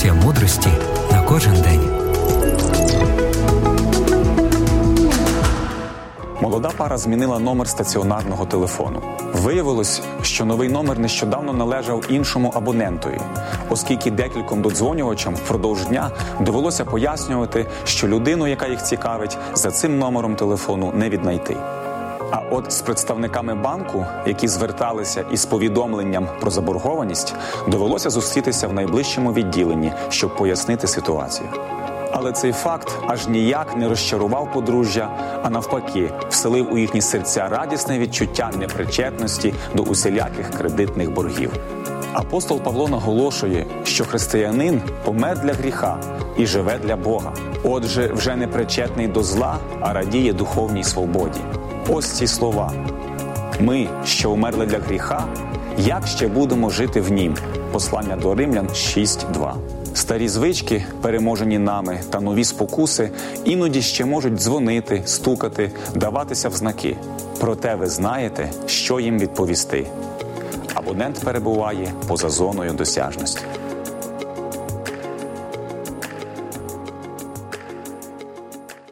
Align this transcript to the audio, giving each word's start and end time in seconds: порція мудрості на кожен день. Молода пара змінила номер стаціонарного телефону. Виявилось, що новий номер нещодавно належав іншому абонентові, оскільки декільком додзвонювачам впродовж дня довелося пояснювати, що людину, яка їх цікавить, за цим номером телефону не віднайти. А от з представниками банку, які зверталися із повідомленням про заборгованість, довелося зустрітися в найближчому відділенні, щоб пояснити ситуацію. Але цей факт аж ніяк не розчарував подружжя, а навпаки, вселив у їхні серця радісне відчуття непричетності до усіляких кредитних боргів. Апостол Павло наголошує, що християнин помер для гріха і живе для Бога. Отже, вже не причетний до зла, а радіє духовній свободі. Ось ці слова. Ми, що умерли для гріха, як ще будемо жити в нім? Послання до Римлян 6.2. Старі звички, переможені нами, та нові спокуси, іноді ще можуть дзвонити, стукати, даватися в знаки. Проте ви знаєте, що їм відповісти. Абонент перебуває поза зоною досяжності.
порція 0.00 0.14
мудрості 0.14 0.68
на 1.12 1.22
кожен 1.22 1.52
день. 1.52 1.80
Молода 6.40 6.70
пара 6.76 6.98
змінила 6.98 7.38
номер 7.38 7.68
стаціонарного 7.68 8.46
телефону. 8.46 9.02
Виявилось, 9.32 10.02
що 10.22 10.44
новий 10.44 10.68
номер 10.68 10.98
нещодавно 10.98 11.52
належав 11.52 12.04
іншому 12.08 12.52
абонентові, 12.54 13.20
оскільки 13.68 14.10
декільком 14.10 14.62
додзвонювачам 14.62 15.34
впродовж 15.34 15.86
дня 15.86 16.10
довелося 16.40 16.84
пояснювати, 16.84 17.66
що 17.84 18.08
людину, 18.08 18.46
яка 18.46 18.66
їх 18.66 18.82
цікавить, 18.82 19.38
за 19.54 19.70
цим 19.70 19.98
номером 19.98 20.36
телефону 20.36 20.92
не 20.96 21.08
віднайти. 21.08 21.56
А 22.30 22.38
от 22.50 22.72
з 22.72 22.82
представниками 22.82 23.54
банку, 23.54 24.06
які 24.26 24.48
зверталися 24.48 25.24
із 25.32 25.46
повідомленням 25.46 26.28
про 26.40 26.50
заборгованість, 26.50 27.34
довелося 27.68 28.10
зустрітися 28.10 28.68
в 28.68 28.72
найближчому 28.72 29.32
відділенні, 29.32 29.92
щоб 30.08 30.36
пояснити 30.36 30.86
ситуацію. 30.86 31.48
Але 32.12 32.32
цей 32.32 32.52
факт 32.52 32.98
аж 33.06 33.28
ніяк 33.28 33.76
не 33.76 33.88
розчарував 33.88 34.52
подружжя, 34.52 35.10
а 35.42 35.50
навпаки, 35.50 36.12
вселив 36.28 36.72
у 36.72 36.78
їхні 36.78 37.00
серця 37.00 37.48
радісне 37.48 37.98
відчуття 37.98 38.50
непричетності 38.58 39.54
до 39.74 39.82
усіляких 39.82 40.50
кредитних 40.50 41.12
боргів. 41.12 41.52
Апостол 42.12 42.60
Павло 42.60 42.88
наголошує, 42.88 43.66
що 43.84 44.04
християнин 44.04 44.82
помер 45.04 45.38
для 45.38 45.52
гріха 45.52 45.96
і 46.38 46.46
живе 46.46 46.78
для 46.78 46.96
Бога. 46.96 47.32
Отже, 47.64 48.12
вже 48.12 48.36
не 48.36 48.48
причетний 48.48 49.08
до 49.08 49.22
зла, 49.22 49.58
а 49.80 49.92
радіє 49.92 50.32
духовній 50.32 50.84
свободі. 50.84 51.40
Ось 51.92 52.06
ці 52.06 52.26
слова. 52.26 52.72
Ми, 53.60 53.88
що 54.04 54.30
умерли 54.30 54.66
для 54.66 54.78
гріха, 54.78 55.24
як 55.78 56.06
ще 56.06 56.28
будемо 56.28 56.70
жити 56.70 57.00
в 57.00 57.12
нім? 57.12 57.36
Послання 57.72 58.16
до 58.16 58.34
Римлян 58.34 58.66
6.2. 58.66 59.52
Старі 59.94 60.28
звички, 60.28 60.84
переможені 61.00 61.58
нами, 61.58 62.00
та 62.10 62.20
нові 62.20 62.44
спокуси, 62.44 63.10
іноді 63.44 63.82
ще 63.82 64.04
можуть 64.04 64.34
дзвонити, 64.34 65.02
стукати, 65.04 65.70
даватися 65.94 66.48
в 66.48 66.52
знаки. 66.52 66.96
Проте 67.40 67.74
ви 67.74 67.86
знаєте, 67.86 68.52
що 68.66 69.00
їм 69.00 69.18
відповісти. 69.18 69.86
Абонент 70.74 71.18
перебуває 71.18 71.92
поза 72.08 72.28
зоною 72.28 72.72
досяжності. 72.72 73.42